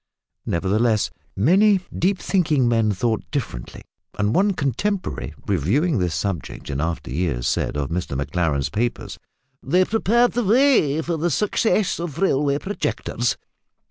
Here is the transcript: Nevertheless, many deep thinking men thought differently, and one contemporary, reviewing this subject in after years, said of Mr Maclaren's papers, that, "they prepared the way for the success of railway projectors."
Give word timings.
Nevertheless, 0.47 1.11
many 1.35 1.79
deep 1.95 2.17
thinking 2.17 2.67
men 2.67 2.91
thought 2.91 3.21
differently, 3.29 3.83
and 4.17 4.33
one 4.33 4.53
contemporary, 4.53 5.35
reviewing 5.45 5.99
this 5.99 6.15
subject 6.15 6.71
in 6.71 6.81
after 6.81 7.11
years, 7.11 7.45
said 7.47 7.77
of 7.77 7.91
Mr 7.91 8.17
Maclaren's 8.17 8.69
papers, 8.69 9.19
that, 9.61 9.69
"they 9.69 9.85
prepared 9.85 10.31
the 10.31 10.43
way 10.43 11.03
for 11.03 11.17
the 11.17 11.29
success 11.29 11.99
of 11.99 12.17
railway 12.17 12.57
projectors." 12.57 13.37